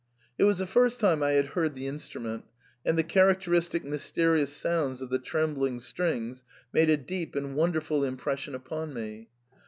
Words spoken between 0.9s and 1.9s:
time I had heard the